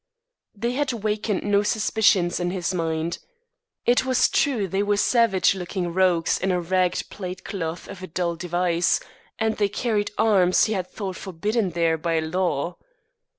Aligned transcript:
They 0.55 0.71
had 0.71 0.93
wakened 0.93 1.43
no 1.43 1.61
suspicions 1.61 2.39
in 2.39 2.49
his 2.49 2.73
mind. 2.73 3.19
It 3.85 4.03
was 4.03 4.29
true 4.29 4.67
they 4.67 4.81
were 4.81 4.97
savage 4.97 5.53
looking 5.53 5.93
rogues 5.93 6.39
in 6.39 6.51
a 6.51 6.59
ragged 6.59 7.11
plaid 7.11 7.43
cloth 7.45 7.87
of 7.87 8.01
a 8.01 8.07
dull 8.07 8.35
device, 8.35 8.99
and 9.37 9.57
they 9.57 9.69
carried 9.69 10.09
arms 10.17 10.63
he 10.65 10.73
had 10.73 10.87
thought 10.87 11.17
forbidden 11.17 11.69
there 11.69 11.99
by 11.99 12.17
law. 12.19 12.77